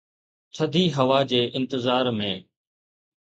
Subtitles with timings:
[0.53, 2.31] ٿڌي هوا جي انتظار ۾